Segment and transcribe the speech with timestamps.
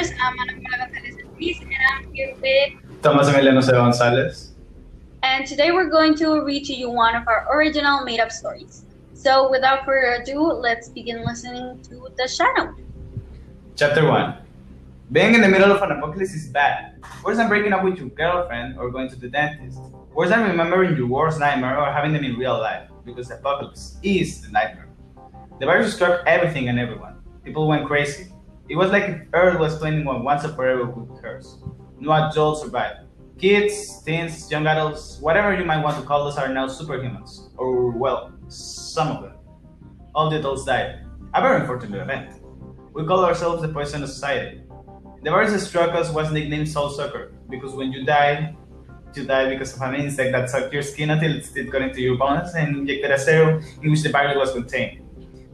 [0.00, 3.70] I'm Ana Paula Gonzalez Ortiz, and I'm here with Tomás Emiliano C.
[3.70, 4.52] González.
[5.22, 8.86] And today we're going to read to you one of our original made up stories.
[9.12, 12.74] So without further ado, let's begin listening to The Shadow.
[13.76, 14.36] Chapter 1
[15.12, 16.94] Being in the middle of an apocalypse is bad.
[17.22, 19.80] Worse than breaking up with your girlfriend or going to the dentist.
[20.14, 23.98] Worse than remembering your worst nightmare or having them in real life, because the apocalypse
[24.02, 24.88] is the nightmare.
[25.58, 27.20] The virus struck everything and everyone.
[27.44, 28.32] People went crazy.
[28.70, 30.86] It was like if Earth was planning on once a forever
[31.20, 31.58] curse.
[31.98, 33.00] No adults survived.
[33.36, 37.50] Kids, teens, young adults, whatever you might want to call us, are now superhumans.
[37.56, 39.32] Or, well, some of them.
[40.14, 41.04] All the adults died.
[41.34, 42.40] A very unfortunate event.
[42.92, 44.62] We call ourselves the Poisonous Society.
[45.24, 48.54] The virus that struck us was nicknamed Soul Sucker because when you die,
[49.16, 52.16] you die because of an insect that sucked your skin until it got into your
[52.16, 55.02] bones and injected a serum in which the virus was contained.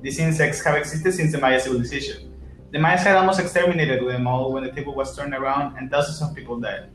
[0.02, 2.35] These insects have existed since the Maya civilization.
[2.72, 6.20] The Mayas had almost exterminated them all when the table was turned around and dozens
[6.20, 6.90] of people died.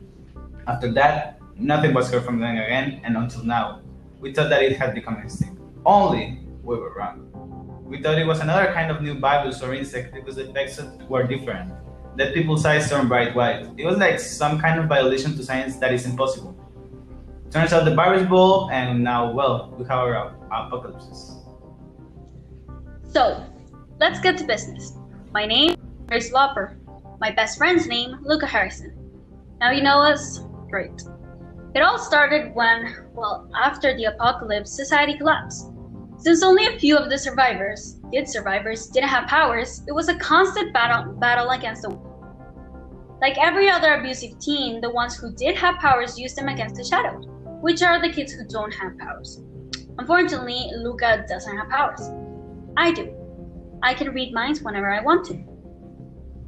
[0.66, 3.80] After that, nothing was heard from them again, and until now,
[4.20, 5.60] we thought that it had become extinct.
[5.84, 7.28] Only we were wrong.
[7.84, 11.24] We thought it was another kind of new virus or insect because the effects were
[11.24, 11.72] different.
[12.16, 13.66] That people's eyes turned bright white.
[13.76, 16.56] It was like some kind of violation to science that is impossible.
[17.50, 21.36] Turns out the virus evolved, and now, well, we have our apocalypses.
[23.10, 23.44] So,
[23.98, 24.96] let's get to business.
[25.32, 25.76] My name
[26.12, 26.76] is Lopper.
[27.18, 28.92] My best friend's name, Luca Harrison.
[29.60, 30.40] Now you know us?
[30.68, 31.02] Great.
[31.74, 35.70] It all started when, well, after the apocalypse, society collapsed.
[36.18, 40.18] Since only a few of the survivors, did survivors, didn't have powers, it was a
[40.18, 42.08] constant battle battle against the world.
[43.22, 46.84] like every other abusive teen, the ones who did have powers used them against the
[46.84, 47.20] shadow,
[47.62, 49.42] which are the kids who don't have powers.
[49.96, 52.02] Unfortunately, Luca doesn't have powers.
[52.76, 53.21] I do.
[53.82, 55.44] I can read minds whenever I want to.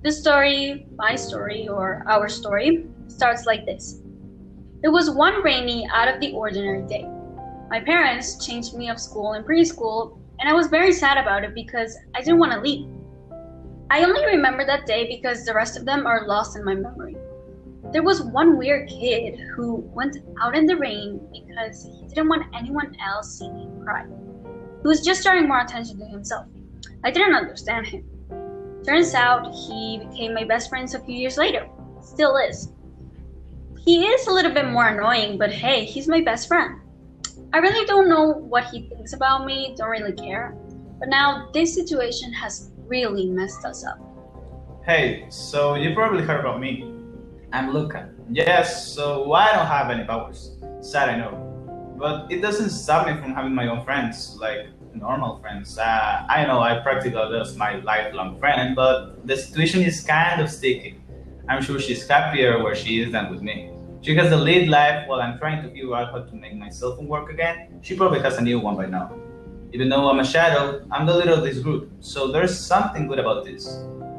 [0.05, 4.01] The story, my story, or our story, starts like this.
[4.85, 7.09] It was one rainy, out of the ordinary day.
[7.71, 11.55] My parents changed me of school in preschool, and I was very sad about it
[11.55, 12.87] because I didn't want to leave.
[13.91, 17.17] I only remember that day because the rest of them are lost in my memory.
[17.93, 22.55] There was one weird kid who went out in the rain because he didn't want
[22.55, 24.07] anyone else seeing him cry.
[24.83, 26.47] He was just drawing more attention to himself.
[27.05, 28.05] I didn't understand him.
[28.87, 31.69] Turns out he became my best friend a few years later.
[32.01, 32.73] Still is.
[33.85, 36.81] He is a little bit more annoying, but hey, he's my best friend.
[37.53, 40.57] I really don't know what he thinks about me, don't really care.
[40.99, 43.99] But now this situation has really messed us up.
[44.87, 46.91] Hey, so you probably heard about me.
[47.53, 48.11] I'm Luca.
[48.31, 50.57] Yes, so I don't have any powers.
[50.81, 51.44] Sad, I know.
[51.97, 55.79] But it doesn't stop me from having my own friends, like normal friends.
[55.79, 60.51] Uh, I know I practically lost my lifelong friend, but the situation is kind of
[60.51, 61.01] sticky.
[61.49, 63.71] I'm sure she's happier where she is than with me.
[64.03, 66.69] She has a lead life while I'm trying to figure out how to make my
[66.69, 67.81] cell phone work again.
[67.83, 69.15] She probably has a new one by now.
[69.73, 73.19] Even though I'm a shadow, I'm the leader of this group, so there's something good
[73.19, 73.67] about this.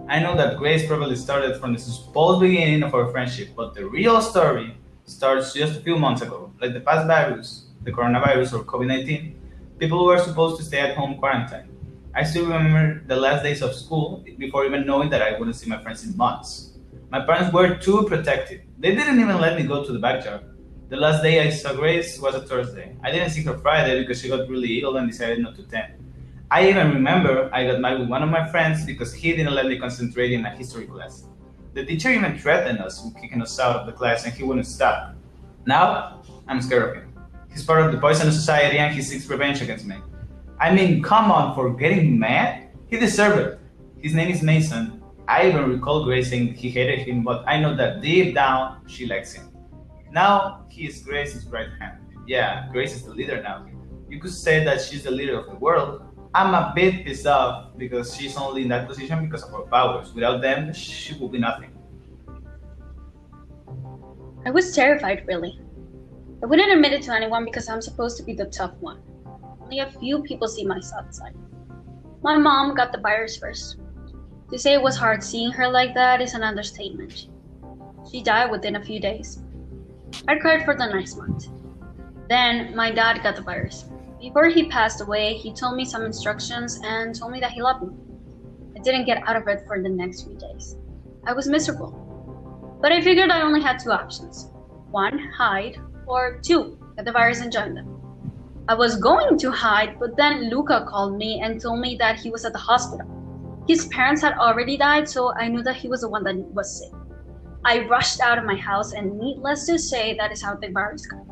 [0.07, 3.86] I know that Grace probably started from the supposed beginning of our friendship, but the
[3.88, 6.52] real story starts just a few months ago.
[6.59, 9.40] Like the past virus, the coronavirus or COVID 19,
[9.79, 11.69] people were supposed to stay at home quarantine.
[12.13, 15.69] I still remember the last days of school before even knowing that I wouldn't see
[15.69, 16.72] my friends in months.
[17.12, 18.62] My parents were too protective.
[18.79, 20.44] They didn't even let me go to the backyard.
[20.90, 22.95] The last day I saw Grace was a Thursday.
[23.03, 25.94] I didn't see her Friday because she got really ill and decided not to attend.
[26.50, 29.66] I even remember I got mad with one of my friends because he didn't let
[29.66, 31.25] me concentrate in a history class.
[31.74, 34.68] The teacher even threatened us with kicking us out of the class and he wouldn't
[34.68, 35.16] stop.
[35.66, 37.15] Now, I'm scared of him.
[37.56, 39.96] He's part of the poisonous society and he seeks revenge against me.
[40.60, 42.68] I mean, come on, for getting mad?
[42.88, 43.60] He deserved it.
[43.98, 45.02] His name is Mason.
[45.26, 49.06] I even recall Grace saying he hated him, but I know that deep down she
[49.06, 49.48] likes him.
[50.12, 52.00] Now he is Grace's right hand.
[52.28, 53.66] Yeah, Grace is the leader now.
[54.10, 56.02] You could say that she's the leader of the world.
[56.34, 60.13] I'm a bit pissed off because she's only in that position because of her powers.
[60.13, 61.72] Without them, she would be nothing.
[64.46, 65.58] I was terrified, really.
[66.45, 69.01] I wouldn't admit it to anyone because I'm supposed to be the tough one.
[69.63, 71.33] Only a few people see my soft side.
[72.21, 73.77] My mom got the virus first.
[74.51, 77.30] To say it was hard seeing her like that is an understatement.
[78.12, 79.42] She died within a few days.
[80.27, 81.47] I cried for the next month.
[82.30, 83.86] Then my dad got the virus.
[84.21, 87.88] Before he passed away, he told me some instructions and told me that he loved
[87.88, 87.98] me.
[88.77, 90.77] I didn't get out of it for the next few days.
[91.25, 92.77] I was miserable.
[92.83, 94.51] But I figured I only had two options
[94.91, 97.92] one, hide, or two, get the virus and join them.
[98.68, 102.30] I was going to hide, but then Luca called me and told me that he
[102.30, 103.07] was at the hospital.
[103.68, 106.80] His parents had already died, so I knew that he was the one that was
[106.80, 106.92] sick.
[107.63, 111.06] I rushed out of my house, and needless to say, that is how the virus
[111.07, 111.25] got.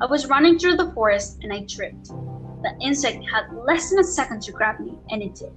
[0.00, 2.08] I was running through the forest and I tripped.
[2.08, 5.52] The insect had less than a second to grab me, and it did.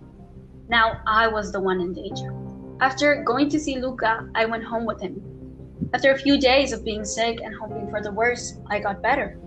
[0.70, 2.34] Now I was the one in danger.
[2.82, 5.22] After going to see Luca, I went home with him.
[5.94, 9.40] After a few days of being sick and hoping for the worst, I got better.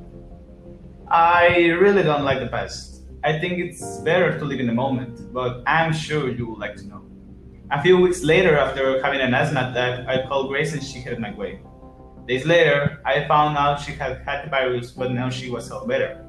[1.08, 3.02] I really don't like the past.
[3.22, 6.76] I think it's better to live in the moment, but I'm sure you would like
[6.76, 7.02] to know.
[7.70, 11.19] A few weeks later, after having an asthma attack, I called Grace and she headed
[11.20, 11.60] my way.
[12.26, 15.87] Days later, I found out she had had the virus, but now she was all
[15.87, 16.25] better.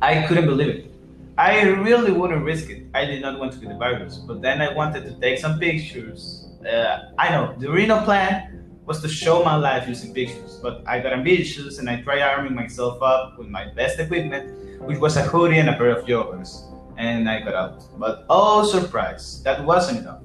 [0.00, 0.94] I couldn't believe it.
[1.36, 2.86] I really wouldn't risk it.
[2.94, 5.58] I did not want to get the virus, but then I wanted to take some
[5.58, 6.46] pictures.
[6.64, 8.59] Uh, I know the original plan
[8.90, 12.56] was to show my life using pictures, but I got ambitious and I tried arming
[12.56, 14.50] myself up with my best equipment,
[14.82, 16.66] which was a hoodie and a pair of joggers,
[16.98, 17.86] and I got out.
[18.00, 20.22] But oh, surprise, that wasn't enough.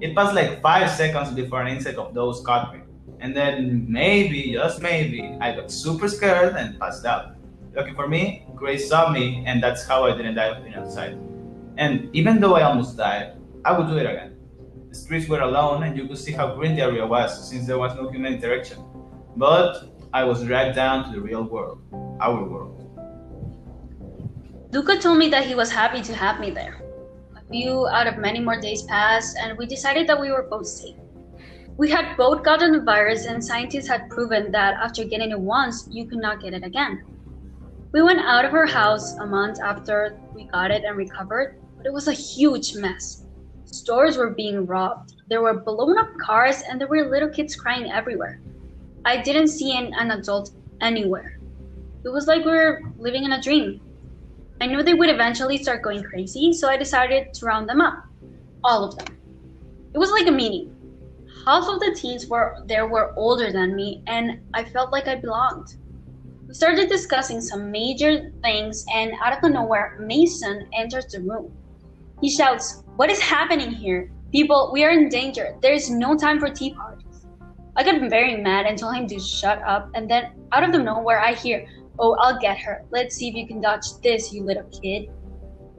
[0.00, 2.80] It passed like five seconds before an insect of those caught me,
[3.20, 7.36] and then maybe, just maybe, I got super scared and passed out.
[7.76, 11.16] Lucky for me, Grace saw me, and that's how I didn't die of being outside.
[11.76, 14.29] And even though I almost died, I would do it again.
[14.90, 17.78] The streets were alone, and you could see how green the area was since there
[17.78, 18.82] was no human interaction.
[19.36, 21.80] But I was dragged down to the real world,
[22.20, 22.76] our world.
[24.72, 26.82] Luca told me that he was happy to have me there.
[27.36, 30.66] A few out of many more days passed, and we decided that we were both
[30.66, 30.96] safe.
[31.76, 35.86] We had both gotten the virus, and scientists had proven that after getting it once,
[35.88, 37.04] you could not get it again.
[37.92, 41.86] We went out of our house a month after we got it and recovered, but
[41.86, 43.24] it was a huge mess.
[43.72, 45.14] Stores were being robbed.
[45.28, 48.40] There were blown up cars and there were little kids crying everywhere.
[49.04, 50.50] I didn't see an, an adult
[50.80, 51.38] anywhere.
[52.04, 53.80] It was like we were living in a dream.
[54.60, 58.04] I knew they would eventually start going crazy, so I decided to round them up.
[58.64, 59.16] All of them.
[59.94, 60.74] It was like a meeting.
[61.46, 65.16] Half of the teens were there were older than me, and I felt like I
[65.16, 65.76] belonged.
[66.46, 71.52] We started discussing some major things, and out of nowhere, Mason enters the room.
[72.20, 74.10] He shouts, What is happening here?
[74.30, 75.56] People, we are in danger.
[75.62, 77.26] There is no time for tea parties.
[77.76, 80.78] I got very mad and told him to shut up, and then out of the
[80.78, 81.66] nowhere, I hear,
[81.98, 82.84] Oh, I'll get her.
[82.90, 85.10] Let's see if you can dodge this, you little kid.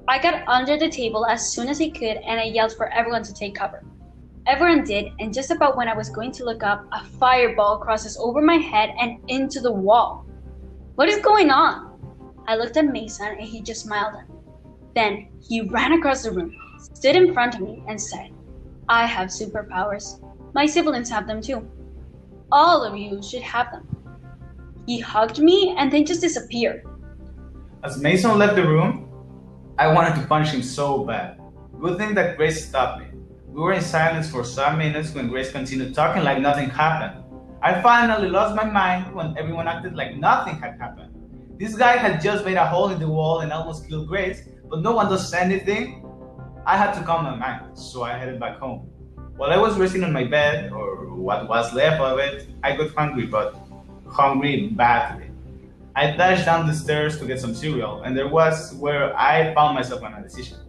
[0.08, 3.24] I got under the table as soon as I could, and I yelled for everyone
[3.24, 3.84] to take cover.
[4.48, 8.18] Everyone did, and just about when I was going to look up, a fireball crosses
[8.18, 10.26] over my head and into the wall.
[10.96, 11.92] What is going on?
[12.48, 14.31] I looked at Mason and he just smiled at me.
[14.94, 18.32] Then he ran across the room, stood in front of me, and said,
[18.90, 20.22] I have superpowers.
[20.54, 21.70] My siblings have them too.
[22.52, 23.88] All of you should have them.
[24.86, 26.84] He hugged me and then just disappeared.
[27.84, 29.08] As Mason left the room,
[29.78, 31.40] I wanted to punch him so bad.
[31.80, 33.08] Good thing that Grace stopped me.
[33.48, 37.24] We were in silence for some minutes when Grace continued talking like nothing happened.
[37.64, 41.14] I finally lost my mind when everyone acted like nothing had happened.
[41.58, 44.82] This guy had just made a hole in the wall and almost killed Grace, but
[44.82, 46.04] no one does anything.
[46.66, 48.90] I had to calm my mind, so I headed back home.
[49.36, 52.92] While I was resting on my bed, or what was left of it, I got
[52.96, 53.60] hungry, but
[54.08, 55.30] hungry badly.
[55.94, 59.76] I dashed down the stairs to get some cereal, and there was where I found
[59.76, 60.60] myself on a decision.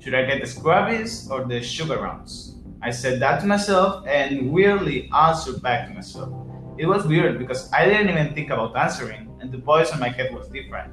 [0.00, 2.56] Should I get the Scrubbies or the Sugar Rounds?
[2.82, 6.30] I said that to myself and weirdly answered back to myself.
[6.76, 10.08] It was weird because I didn't even think about answering, and the voice in my
[10.08, 10.92] head was different.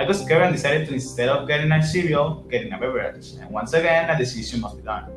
[0.00, 3.32] I got scared and decided to instead of getting a cereal, getting a beverage.
[3.38, 5.12] And once again, a decision must be done: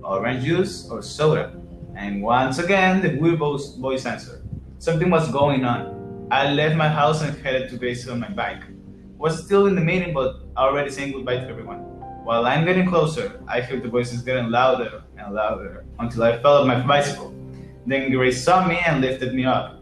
[0.00, 1.60] orange juice or soda.
[1.96, 4.42] And once again, the weird voice answered.
[4.78, 6.28] Something was going on.
[6.30, 8.62] I left my house and headed to base on my bike.
[9.16, 11.80] Was still in the meeting, but already saying goodbye to everyone.
[12.22, 16.58] While I'm getting closer, I hear the voices getting louder and louder until I fell
[16.58, 17.34] off my bicycle.
[17.86, 19.77] Then Grace saw me and lifted me up.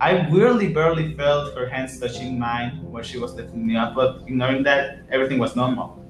[0.00, 4.22] I weirdly barely felt her hands touching mine when she was lifting me up, but
[4.26, 6.00] ignoring that, everything was normal.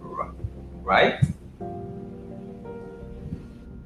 [0.82, 1.22] Right?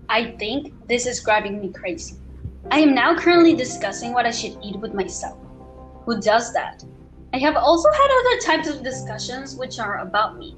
[0.09, 2.17] I think this is driving me crazy.
[2.71, 5.39] I am now currently discussing what I should eat with myself.
[6.07, 6.85] Who does that?
[7.33, 10.57] I have also had other types of discussions which are about me.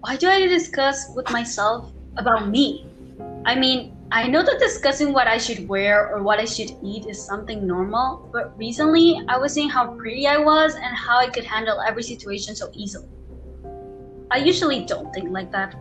[0.00, 2.86] Why do I discuss with myself about me?
[3.44, 7.06] I mean, I know that discussing what I should wear or what I should eat
[7.06, 11.28] is something normal, but recently I was seeing how pretty I was and how I
[11.28, 13.08] could handle every situation so easily.
[14.30, 15.74] I usually don't think like that.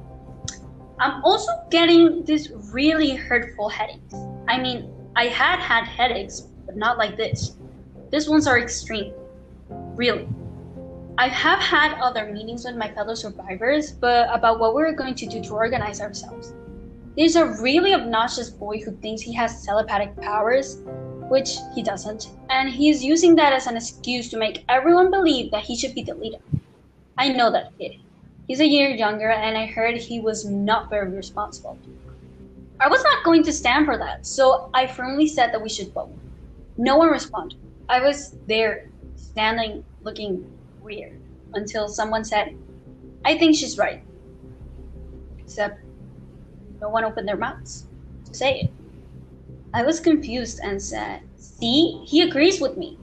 [1.00, 4.16] I'm also getting these really hurtful headaches.
[4.48, 7.58] I mean, I had had headaches, but not like this.
[8.12, 9.14] These ones are extreme.
[9.70, 10.28] Really.
[11.20, 15.28] I have had other meetings with my fellow survivors, but about what we're going to
[15.28, 16.54] do to organize ourselves.
[17.18, 20.82] There's a really obnoxious boy who thinks he has telepathic powers,
[21.30, 25.64] which he doesn't, and he's using that as an excuse to make everyone believe that
[25.64, 26.40] he should be the leader.
[27.18, 27.96] I know that kid.
[28.48, 31.80] He's a year younger, and I heard he was not very responsible.
[32.82, 35.94] I was not going to stand for that, so I firmly said that we should
[35.94, 36.12] vote.
[36.78, 37.58] No one responded.
[37.88, 40.46] I was there, standing, looking
[40.82, 41.18] weird,
[41.54, 42.58] until someone said,
[43.24, 44.04] I think she's right.
[45.40, 45.80] Except,
[46.82, 47.88] no one opened their mouths
[48.26, 48.72] to say it.
[49.74, 52.98] I was confused and said, See, he agrees with me.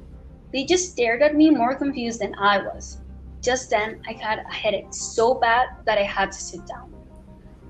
[0.52, 2.98] They just stared at me more confused than I was.
[3.40, 6.92] Just then, I had a headache so bad that I had to sit down.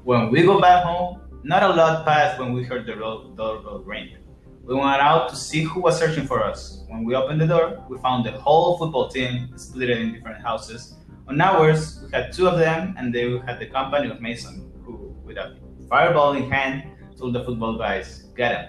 [0.04, 4.16] When we go back home, not a lot passed when we heard the doorbell ring.
[4.64, 6.84] We went out to see who was searching for us.
[6.88, 10.94] When we opened the door, we found the whole football team split in different houses.
[11.26, 15.16] On ours, we had two of them, and they had the company of Mason, who,
[15.24, 15.56] with a
[15.92, 18.66] fireball in hand, told the football guys, "Get him."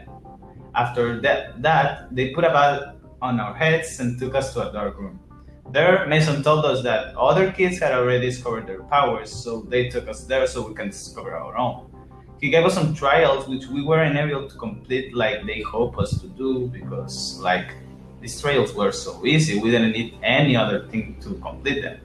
[0.76, 4.74] After that, that they put a bat on our heads and took us to a
[4.74, 5.16] dark room.
[5.72, 10.06] There, Mason told us that other kids had already discovered their powers, so they took
[10.14, 11.88] us there so we can discover our own.
[12.42, 16.12] He gave us some trials which we weren't able to complete like they hoped us
[16.22, 17.70] to do because like
[18.20, 21.98] these trials were so easy, we didn't need any other thing to complete them.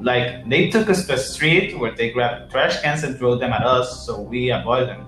[0.00, 3.52] Like they took us to a street where they grabbed trash cans and threw them
[3.52, 5.06] at us, so we avoided them.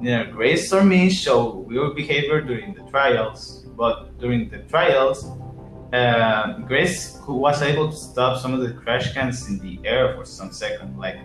[0.00, 5.26] Neither Grace or me showed weird behavior during the trials, but during the trials,
[5.92, 10.16] uh, Grace who was able to stop some of the trash cans in the air
[10.16, 10.96] for some second.
[10.96, 11.18] Like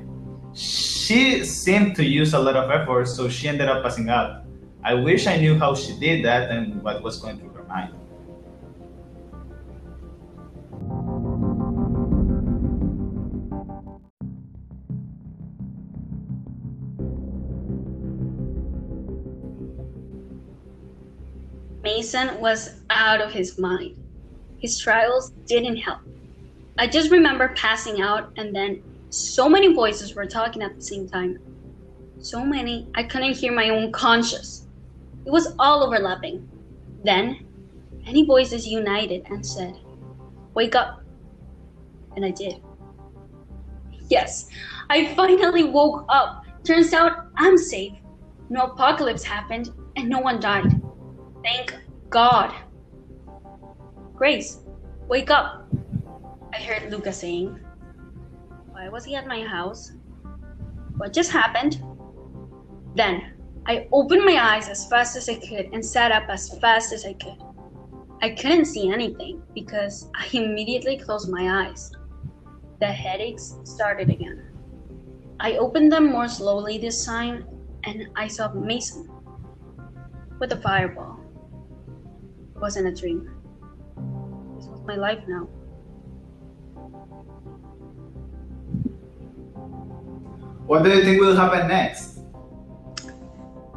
[0.54, 4.44] she seemed to use a lot of effort, so she ended up passing out.
[4.84, 7.94] I wish I knew how she did that and what was going through her mind.
[21.96, 23.96] Mason was out of his mind.
[24.60, 26.00] His trials didn't help.
[26.78, 31.08] I just remember passing out, and then so many voices were talking at the same
[31.08, 31.40] time.
[32.20, 34.68] So many, I couldn't hear my own conscience.
[35.26, 36.46] It was all overlapping.
[37.06, 37.48] Then,
[38.04, 39.80] many voices united and said,
[40.54, 41.02] Wake up.
[42.18, 42.62] And I did.
[44.10, 44.50] Yes,
[44.90, 46.44] I finally woke up.
[46.66, 47.94] Turns out I'm safe.
[48.50, 50.82] No apocalypse happened, and no one died.
[51.42, 52.54] Thank God.
[54.16, 54.60] Grace,
[55.08, 55.68] wake up.
[56.54, 57.60] I heard Luca saying.
[58.72, 59.92] Why was he at my house?
[60.98, 61.84] What just happened?
[62.96, 63.34] Then
[63.68, 67.06] I opened my eyes as fast as I could and sat up as fast as
[67.06, 67.42] I could.
[68.22, 71.92] I couldn't see anything because I immediately closed my eyes.
[72.80, 74.52] The headaches started again.
[75.40, 77.46] I opened them more slowly this time
[77.84, 79.10] and I saw Mason
[80.40, 81.25] with a fireball.
[82.56, 83.30] It wasn't a dream
[84.56, 85.50] This was my life now.
[90.66, 92.20] What do you think will happen next?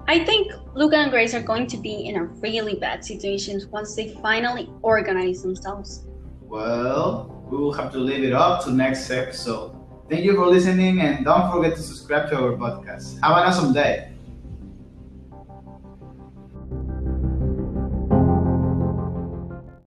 [0.06, 3.94] I think Luca and Grace are going to be in a really bad situation once
[3.94, 6.06] they finally organize themselves.
[6.40, 9.75] Well, we will have to leave it up to next episode.
[10.08, 13.20] Thank you for listening and don't forget to subscribe to our podcast.
[13.20, 14.08] Have an awesome day.